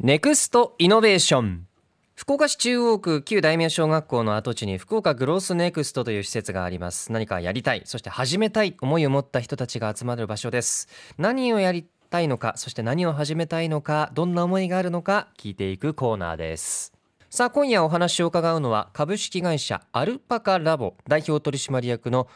[0.00, 1.66] ネクストイノベーション。
[2.14, 7.10] 福岡市中央区旧大名小学校の跡地に福岡グロースネクストという施設があります。
[7.10, 10.86] 何かやりたいそして始めたい思いを持った人たちが集まる場所です。
[11.18, 16.92] 何をやりたいのかそして何を始めたいのかどんな思いがあるのか聞いていくコーナーです。
[17.28, 22.28] さあ今夜お話を伺うのは株式会社アルパカラボ代表取締役の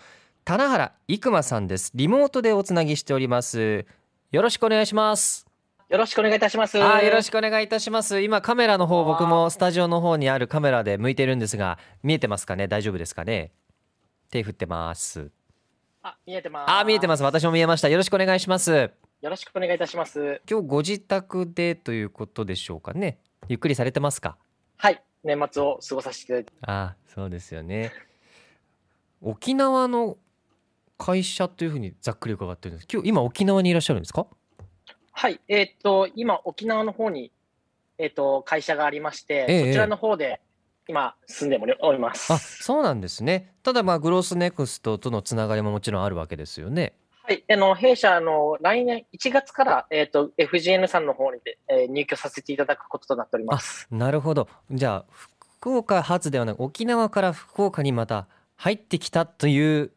[0.45, 1.93] 棚原生馬さんです。
[1.95, 3.87] リモートでおつなぎしております。
[4.33, 5.52] よろしくお願いします。
[5.93, 6.83] よろしくお願いいたします。
[6.83, 8.23] あーよろしくお願いいたします。
[8.23, 12.67] 今カメラの方僕もスタジオの方にあるカメラで向いてるんですが見えてますかね？
[12.67, 13.53] 大丈夫ですかね？
[14.31, 15.31] 手振ってます。
[16.03, 16.71] あ、見えてます。
[16.71, 17.23] あー見えてます。
[17.23, 17.91] 私も見えました。
[17.91, 18.73] よろしくお願いします。
[18.73, 18.91] よ
[19.29, 20.41] ろしくお願いいたします。
[20.51, 23.19] 今日ご自宅でということでしょうかね？
[23.49, 24.39] ゆっくりされてますか？
[24.79, 26.53] はい、年末を過ごさせていただいて。
[26.63, 27.93] あーそうですよね。
[29.21, 30.17] 沖縄の
[30.97, 32.89] 会社というふうにざっくり伺ってるんです。
[32.91, 34.27] 今日今沖縄にいらっしゃるんですか？
[35.13, 37.31] はい、えーっと、今、沖縄の方に、
[37.99, 40.41] えーっと、会社がありまして、ええそちらの方で、
[40.89, 42.33] 今、住んでおります。
[42.33, 43.55] あそうなんですね。
[43.63, 46.95] ただまあグロースネクストとのつながりももちろんあるわけですよね。
[47.23, 53.87] はい、あの、弊社、あの、来年1月から、えーっと、FGN さんの方にで、えー入居させていただくこととなっております。
[53.93, 54.49] なるほど。
[54.73, 55.13] じゃあ
[55.63, 58.27] 福岡発ではなく沖縄から福岡にまた
[58.57, 59.93] 入ってきたという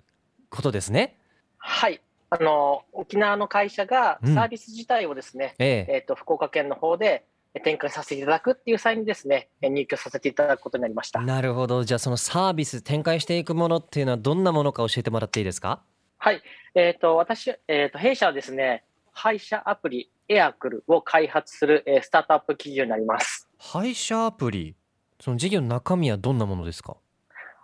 [0.51, 1.17] ことですね。
[1.57, 4.33] はい、あの、沖縄の会社がうん。
[4.33, 5.93] サービス自体をですね、ええ。
[5.95, 11.21] えーっと、福岡県の方でえ展開させていただくっていう際にですね、え入居させていただくことになりました。
[11.21, 11.83] なるほど。
[11.85, 15.81] じゃあそのサービス展開していくものっていうのはどんなものか教えてもらっていいですか？
[16.17, 16.41] はい、
[16.73, 23.47] えっ、と、私、えっ、と、弊社はですね、配車アプリエアクルを開発する、えースタートアップ企業になります。
[23.57, 24.75] 配車アプリ？
[25.21, 26.97] その事業の中身はどんなものですか？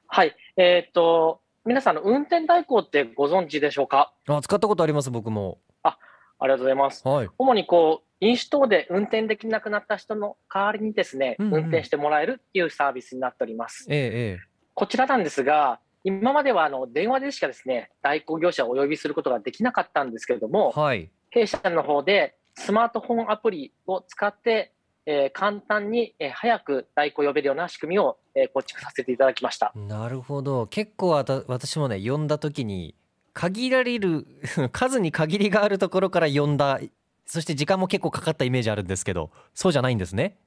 [0.08, 4.12] はい、えっ、と、皆さんの運転代行ってご存知でしょうか？
[4.28, 5.60] あ使ったことあります僕も。
[5.84, 5.96] あ
[6.48, 7.08] りがとうございます。
[7.08, 7.30] はい。
[7.38, 11.54] 主にこう、飲酒等で運転できなくなった人の代わりにですね、うんうん。
[11.54, 13.86] 運転してもらえるっていうサービスになっております。
[13.90, 21.12] えええこちらなんですが、今まではあの電話でしかですね、代行業者をお呼びすることができなかったんですけれどもえ、はい。
[21.30, 24.72] 弊社の方でスマートフォンアプリを使って、
[25.06, 29.72] えー簡単に、えー早く代行を呼べるような仕組みを、えー構築させていただきました。
[29.76, 32.96] なるほど結構わた私もね呼んだ時に
[33.34, 34.26] 限られる
[34.72, 36.80] 数に限りがあるところから呼んだ
[37.26, 40.38] そして時間も結構かかったイメージあるんですけどそうじゃないんですね？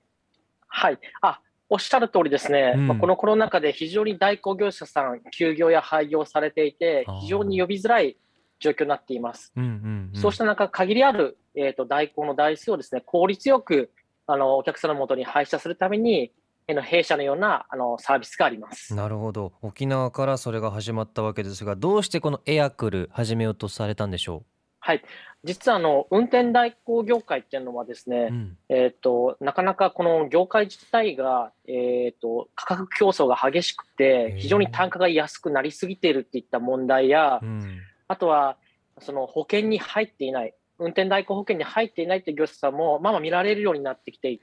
[0.66, 0.98] はい。
[1.22, 2.74] あ、おっしゃる通りですね。
[2.76, 8.16] うんまあ、このコロナ禍で非常に代行業者さん、休業や廃業されていて非常に呼びづらい
[8.58, 9.52] 状況になっています。
[9.56, 13.90] うんうん、うん、そうした中、限りある、えー、と代行の台数をですね、効率よく
[14.26, 16.30] あのお客様のもとに配車するために、えー
[16.72, 18.94] の弊社のようなあのサービスがあります。
[18.94, 19.52] なるほど。
[19.60, 24.44] 沖縄からそれが始まったわけですがどうしてこのエアクル始めようとされたんでしょ
[24.80, 25.02] はい。
[25.44, 38.56] 実はあの運転代行業界っていうのはですね、う、うん、えっ、と、なかなかこの業界自体が、えっ、と、価格競争が激しくへてー、非常に単価が安くなりすぎているっていった問題やう、ん、あとは、
[39.00, 44.40] その保険に入っていない、運転代行保険に入っていないという業者さんも、まあまあ見られるようになってきて、へ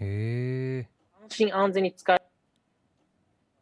[0.00, 0.59] え安
[1.30, 2.22] 心安全に使え、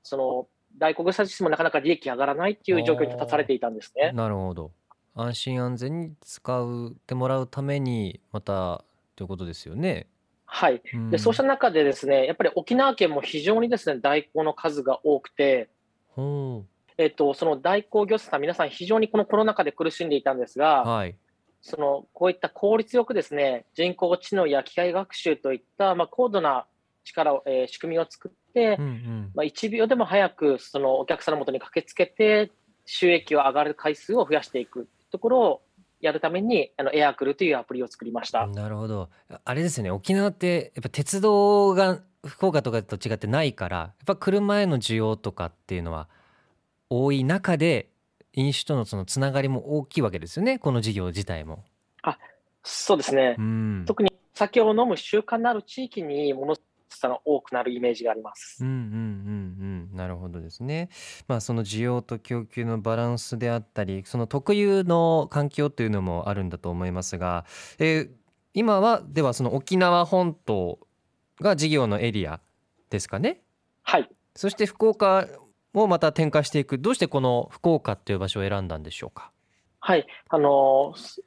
[0.02, 4.12] その、代行業者自身もなかなか利益上がらないっていう状況に立たされていたんですね。
[4.12, 4.70] なるほど。
[5.14, 8.84] 安心安全に使うてもらうためにまた
[9.16, 10.06] ということですよね、
[10.46, 10.80] はい。
[10.94, 15.68] うん、で、そうした中でですね、やっぱり沖縄県も非常にですね、代行の数が多くて、
[16.08, 16.64] ほ
[16.96, 21.16] えっと、その代行業者さん、皆さん非常にこのコロナ禍で苦しんでいたんですうが、はい。
[21.60, 26.66] そのこういった効率よくですね、人工知能や機械学習といった、まあ、高度な
[27.08, 32.50] 力を、えー仕組みを作って、うんうんまあ、1秒でも早くそのお客さんのもとに駆けつけて、
[32.86, 35.62] 収益を上がる回数を増やしていくところを
[36.00, 38.46] やるために、あのエアクルというアプリを作りました。
[38.46, 39.10] なるほど
[39.44, 46.08] あれですよね沖縄ってやっぱ鉄道が福岡とかと違ってないからやっぱ車への需要とかっていうのは
[46.90, 47.88] 多い中で
[48.32, 51.64] 飲酒とのそのつながりも大きいわけですよねこの事業自体も。
[52.64, 53.36] そうですね。
[53.38, 56.62] うん特に酒を飲む習慣のある地域にものす
[57.02, 58.64] ごく多くなるイメージがあります。
[58.64, 60.88] うんうんうんうんなるほどですね。
[61.26, 67.44] まあその需要と供給のバランスであったりその特有の環境というのもあるんだと思いますが、
[67.78, 68.10] えー
[68.54, 70.80] 今はではその沖縄本島
[71.40, 72.40] が事業のエリア
[72.90, 73.42] ですかね？
[73.82, 74.10] はい。
[74.34, 75.26] そして福岡
[75.72, 79.30] もまた展開していくどうしてこの福岡っていう場所を選んだんでしょうか？
[79.78, 80.06] はい。
[80.28, 81.22] あのーす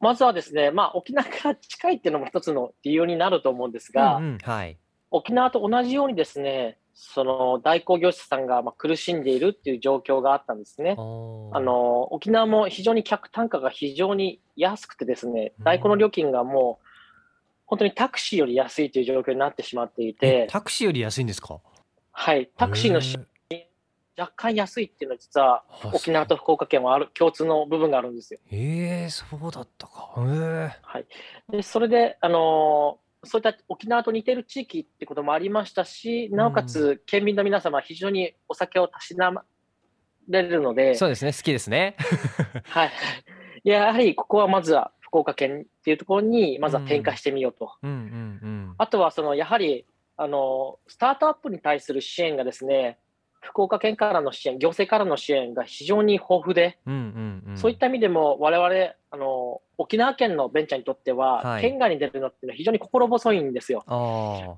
[0.00, 4.76] まずはですね、まあ、沖縄から近いっていうのも一つの理由になると思うんですが、うんうんはい。
[5.12, 10.96] 沖縄と同じようにですね、その代行業者さんがまあ苦しんでいるっていう状況があったんですね。
[10.98, 11.00] あ
[11.60, 15.64] の沖縄も非常に客単価が非常に安くてですね、うん。
[15.64, 16.86] 代行の料金がもう
[17.66, 21.60] 本当にタクシーより安いという状況になってしまっていて、タクシーより安いんですか？
[22.10, 23.00] はい、タクシーの
[24.18, 25.64] 若干安いっていうのは実は
[25.94, 28.40] 沖縄と福岡県はある共通の部分があるんですよ。
[28.50, 30.12] そうえー、そうだったか。
[30.18, 30.70] へ
[31.50, 39.44] えでそれで、あのーそういった沖縄と似てる地域ってこともありましたし、なおかつ県民の皆様、非常にお酒をたしなま
[40.28, 41.96] れるので、そうですね好きですね。
[42.64, 42.90] はい、
[43.64, 47.72] やはりここはまずは福岡県っていうところに、まずは展開してみようと。
[48.78, 49.86] あとはそのやはり
[50.16, 52.98] あのスタートアップに対する支援がですね、
[53.42, 63.84] 福岡県からの支援、行政からの支援が非常に豊富で、うんうんうんそういった意味でも、我々あの沖縄県のベンチャーにとっては、はい県外に出るのっていうのは非常に心細いんですよ。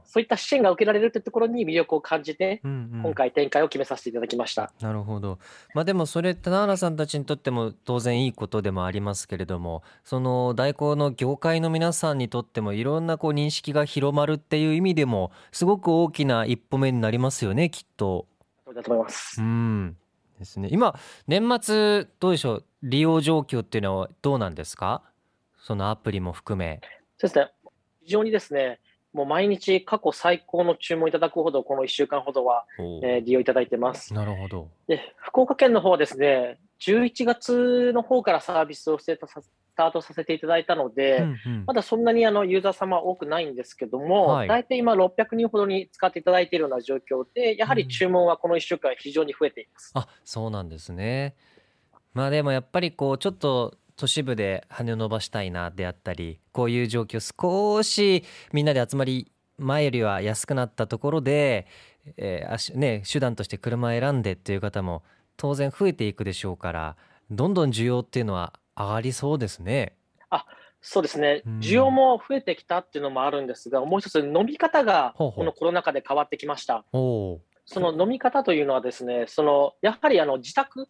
[0.05, 4.73] そういった支援が受けられるというところに魅力を感じて、うんうん今回展開を決めさせていただきました。
[4.81, 5.39] なるほど。
[5.75, 18.27] まあでもそれ棚原さんたちにとっても当然いいことでもありますけれどもその代行の業界の皆さんにとってもいろんなこう認識が広まるっていう意味でもすごく大きな一歩目になりますよねきっと。
[18.75, 19.45] だと思いますう。
[19.45, 19.97] ん
[20.39, 20.69] ですね。
[20.71, 20.95] 今
[21.27, 22.65] 年末どうでしょう？
[22.83, 25.03] 利用状況っていうのはどうなんですか？
[25.59, 26.81] そのアプリも含め。
[27.17, 27.51] そうですね、
[28.03, 28.81] 非常にですね、
[29.13, 34.13] もう毎日過去最高の注文いただくほど、この1週間ほどは、おえー利用いただいてます。
[34.13, 34.69] なるほど。
[34.89, 49.91] で、福岡県の方はですね、11月の方からサービスをステートさスタートさせていただいたので、うんうんまだそんなにあのユーザー様多くないんですけども、はい大体今600人ほどに使っていただいているような状況で、やはり注文はこの1週間非常に増えています。
[49.95, 51.35] あそうなんですね。
[52.13, 61.67] まあでもやっぱりこうちょっと都市部で羽を伸ばしたいなであったりこういう状況少しみんなで集まり前よりは安くなったところで、
[62.17, 65.03] えー足ね、手段として車選んでっていう方も
[65.37, 66.97] 当然増えていくでしょうから
[67.31, 69.97] どんどん需要っていうのは上がりそうですね。
[70.87, 71.43] そうですね。
[71.47, 75.39] うん、需要も増えてきたっていうのもあるんですが、もう一つ飲み方がほうほう。
[75.39, 76.85] このコロナ禍で変わってきました。
[76.93, 77.41] おお。
[77.65, 80.87] その飲み方というのはですね、そのやはりあの自宅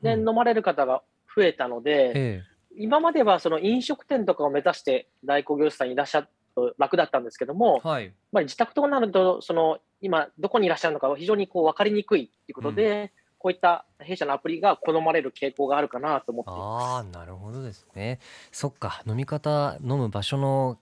[0.00, 1.02] で飲まれる方が
[1.36, 2.42] 増えたので、え
[2.76, 8.14] 今まではその飲食店とかを目指して代行業者さんいらっしゃると楽だったんですけども、えはい。
[8.32, 13.12] まあ、自宅となると、その今、どこにいらっしゃるのかは非常にこう分かりにくいということで、
[13.44, 16.94] こういった弊社のアプリが好まれる傾向があるかなと思っています。
[16.94, 18.18] ああなるほどですね。
[18.50, 19.02] そっか。
[19.06, 20.78] 飲み方飲む場所の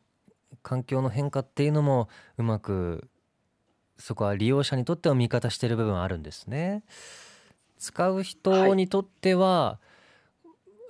[0.62, 3.08] 環境の変化っていうのもうまく
[3.98, 6.84] そこは利用者にとっては味方してる部分あるんですね。
[7.80, 9.80] 使う人にとっては、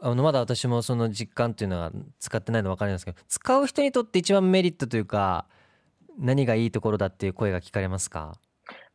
[0.03, 5.47] あのまだ私もその実感っていうのは使ってないの分かりますけど使う人にとって一番メリットというか
[6.19, 8.37] 何がいいところだっていう声が聞かれますか？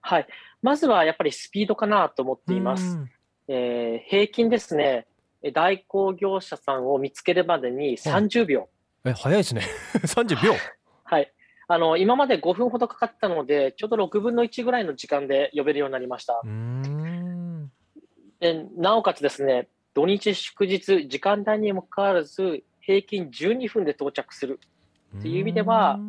[0.01, 0.27] はい、
[0.61, 2.97] まずはやっぱりスピードかなと思っています。
[2.97, 3.11] うん
[3.49, 5.07] えー平均ですね、
[5.41, 8.69] え代行業者さんを見つけるまでに30秒。
[9.05, 9.61] え早いですね。
[10.03, 10.53] 30秒
[11.03, 11.31] はい。
[11.69, 16.41] あの、今まで5分ほどかかったので、ちょうど6分の1ぐらいの時間で呼べるようになりました。
[18.39, 24.59] でなおかつですね、土日祝日、時間帯にもかかわらず、平均12分で到着する。
[25.17, 25.99] っていう意味では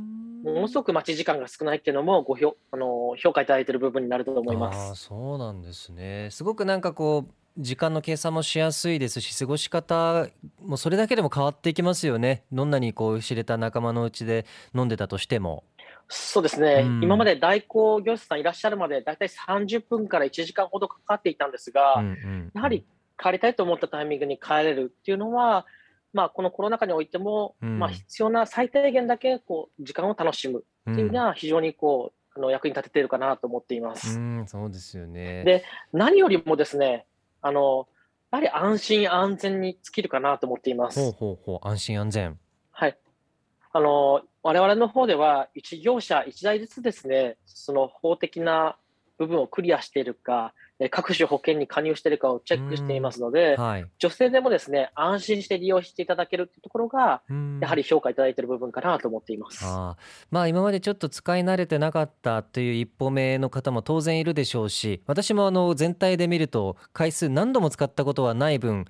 [0.45, 5.05] ものすごく待ち時間が少ないっていうのもご評あの評価いただいている部分になると思いまああす。
[5.05, 6.29] そうなんですね。
[6.31, 10.29] すごくなんかこう時間の計算もしやすいですし過ごし方
[10.63, 12.45] もそれだけでも変わっていきますよね。
[12.53, 15.65] どんなにこう知れた仲間のうちで飲んでたとしても。
[16.09, 17.03] そうですね、うん。
[17.03, 22.51] 今まで代行業者さんいらっしゃるまで、だいたい30分から1時間ほどかかっていたんですが、うんうん。
[22.55, 22.87] やはり
[23.19, 25.67] 帰りたいと思ったタイミングに帰れるっていうのは、
[26.13, 34.19] まあ、このコロナ禍においても、うんまあ、必要な最低限だけこう時間を楽しむっていうのは、非常にこうあの役に立てているかなと思っていまうす。
[34.19, 37.07] んそうですよねで何よりもですね、
[37.43, 37.89] あの
[38.31, 41.01] やはり安心安全に尽きるかなと思っています。
[41.01, 42.39] ほうほうほう安心安全
[42.71, 42.99] はい。
[43.73, 48.79] あの、我々の方では、一業者一台ずつですね、その法的な
[49.19, 59.65] 部分をクリアしているか、え各種保険に加入しているかをチェックしていますので、はい女性でもですね、安心して利用していただけるというところが、うんやはり評価いただいている部分かなと思っています。
[59.65, 68.85] ああまあ今までちょっと使い慣れてなかったという一歩目の方も当然いるでしょうし私もあの全体で見ると回数何度も使ったことはない分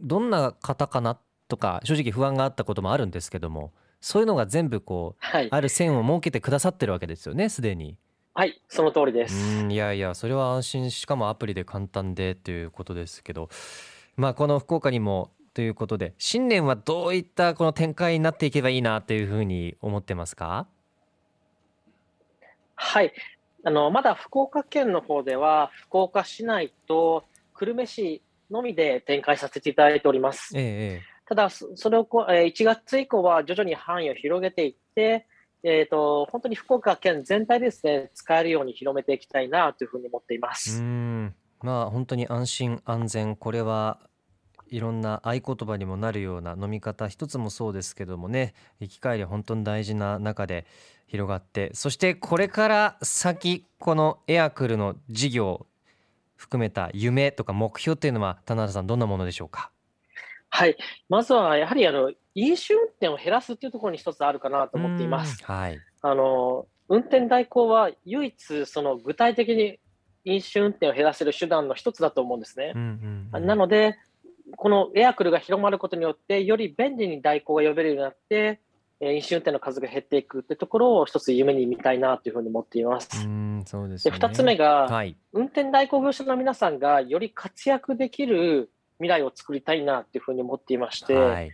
[0.00, 1.18] どんな方かな
[1.48, 5.48] とか正直不安があったこともあるんですけどもそういうのが全部こうはい。
[5.50, 7.96] ある線を設けてくださってるわけですよねすでに。
[8.34, 9.34] はい、その通りです。
[9.62, 13.48] うんいやいやそれは安心しかもアプリで簡単でということですけど
[14.16, 20.66] まあこの福岡にもということで新年はどういったこの展開になっていけばいいなというふうに思ってますか？
[22.74, 23.12] はい。
[23.64, 27.24] あの、まだ福岡県の方では、福岡市内と
[27.54, 30.56] 久留米市のみで展開させていただいております。
[30.56, 35.26] ええええただ、そそれをこう、えー1月以降は徐々に範囲を広げていって、
[35.64, 40.80] えっ、と、本当に福岡県全体ですね、使えるように広めていきたいなというふうに思っています。
[40.80, 40.84] う。
[40.84, 41.34] ん。
[41.60, 43.36] まあ本当に安心安全。
[43.36, 44.00] これは
[44.68, 48.54] いろんな合言葉にもなるような飲み方一つもそうですけどもね。
[48.80, 50.66] 生き返り本当に大事な中で
[51.06, 51.70] 広がって。
[51.74, 55.66] そしてこれから先このエアクルの事業
[56.36, 59.71] 含めた夢とか目標っていうのは田中さんどんなものでしょうか？
[60.54, 60.76] はい。
[61.08, 65.42] まずは、やはり、あの、飲酒運転を減らすっていうところに一つあるかなと思っています。
[65.48, 69.78] うんはいあの、運転代行は唯一、その具体的に
[70.24, 72.82] 飲酒運転を減らせる手段の一つだと思うんですねうん。
[72.82, 73.96] うんうんなので、
[74.56, 78.60] このエアクルが広まることによって、より便利に代行が呼べるようになって、
[79.00, 83.26] えー飲酒運転の数が減っていくってところを一つ夢に見たいなというふうに思っています。
[83.26, 88.70] うんそうですね二つ目が、はい運転代行業者の皆さんがより活躍できる
[89.02, 91.50] 未来を作りたいなっていうふうに思っていまして、はい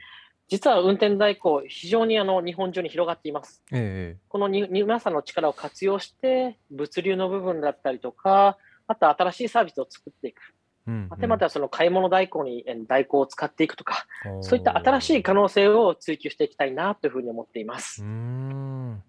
[0.51, 3.63] 実は運転代行、非常にあの日本中に広がっています。
[3.71, 10.41] ええこのに皆さんの力を活用して、物流の部分だったりとか、あと新しいサービスを作っていく。
[10.87, 14.07] うんうんまたまたその買い物代行にえー代行を使っていくとか、
[14.41, 18.07] そういった新しい可能性を追求していきたいなというふうに思っていまうすー。
[18.07, 19.03] ん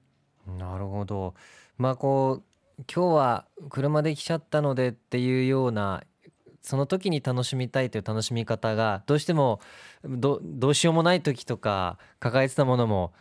[0.57, 1.35] なるほど
[1.77, 2.43] まあこう
[2.93, 6.03] 今日は車で来ちゃったのでっていうような
[6.69, 9.59] その時に楽しみたいという楽しみ方がどうしても
[10.03, 13.11] どどうしようもない時とか抱えてたものも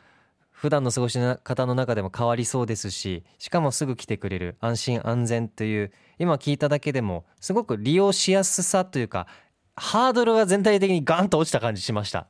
[0.51, 9.27] 普段の過ごし方の中でも変わりそうですししかもすぐ来てくれる安心安全という今聞いただけでもすごく利用しやすさというか
[9.77, 12.27] ハードルが全体的にガンと落ちた感じしました。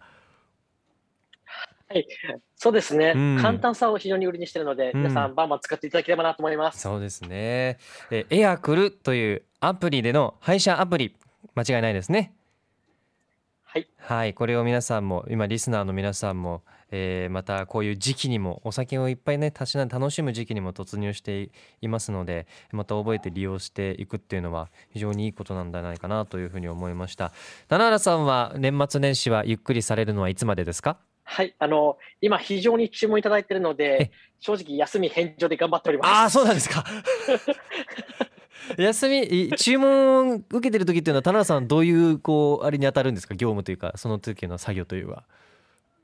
[2.55, 6.81] そうですね、うん簡単さを非常に売りにしているので、うん皆さんバンバン使っていただければなと思います。
[6.81, 7.79] そうですね。
[8.11, 11.17] えエアクルというアプリでの配車アプリ。
[11.55, 12.33] 間違いないですね。
[13.65, 13.89] はい。
[13.99, 21.51] はい、これを皆さんも今リスナーの皆さんも、えーまたこういう時期にもお酒をいっぱいねたしな楽しむ時期にも突入して
[21.83, 27.33] いますのでまた覚えて利用していくっていうのは非常にいいことなんじゃないかなというふうに思いました。
[27.69, 30.97] 七原さんは年末年始はゆっくりされるのはいつまでですか？
[31.25, 33.75] はい、あの、今非常に注文いただいているのえ。
[33.75, 36.11] で、正直休み返上で頑張っております。
[36.11, 36.83] ああそうなんですか
[38.79, 43.35] 休みい注文受けてる時っていうのは田中さんどういうこうあれに当たるんですか？
[43.35, 45.25] 業務というかその時の作業というか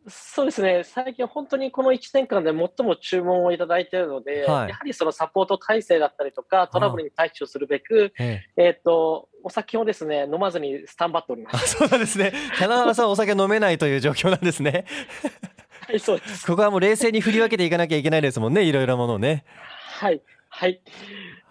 [0.06, 4.68] そうですね、最近本当にこの1年間で最も注文をいただいているので、はい。
[4.68, 8.62] やはりそのサポート体制だったりとか、トラブルに対処するべく、ええ。
[8.62, 11.76] えっ、と、お酒をですね、飲まずにスタンバっておりまあす。
[11.76, 12.35] そうなんですね。
[12.59, 14.85] 棚原さんお酒飲めないという状況なんですね。
[15.87, 16.47] はい、そうです。
[16.47, 19.44] ここはもう冷静に振り分けていかなきゃいけないですもんねいろいろものをね。
[20.00, 20.83] はい、はい。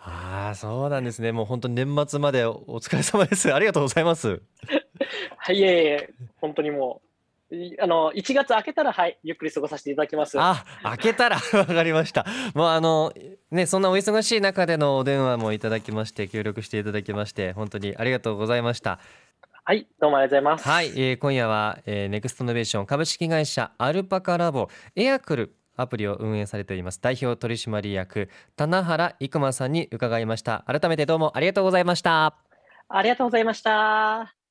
[0.05, 1.31] ああそうなんですね。
[1.31, 3.51] もう本当に年末までおお疲れ様です。
[3.53, 4.41] ありがとうございます。
[5.37, 7.01] はい、いえいえ、本当にも
[7.49, 10.37] う、いあの、1月明けたら、はい、ゆっくり過ごさせていただきます。
[10.39, 11.37] あ開けたら。
[11.53, 12.25] わかりました。
[12.53, 13.13] もうあの
[13.49, 18.99] ねそんなお忙しい中でのお電話もいただきまして協力していただきまして本当にありがとうございました。
[19.63, 20.67] はい、どうもありがとうございます。
[20.67, 24.67] はい、えー今夜は、えー、ネクストノベーション株式会社アルパカラボ
[24.97, 27.01] エアクルアプリを運営されております。
[27.01, 30.63] 代表取締役棚原生馬さんに伺いました。
[30.67, 32.35] 改めてどうもありがとうございました。
[32.89, 34.42] ありがとうございました。